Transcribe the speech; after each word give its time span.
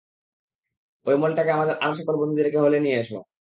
ওই 1.05 1.15
মলটাকে 1.17 1.51
আমাদের 1.51 1.75
আরো 1.83 1.93
সকল 1.99 2.15
বন্দিদেরকে 2.21 2.57
হলে 2.59 2.77
নিয়ে 2.79 2.97
আসো। 3.01 3.17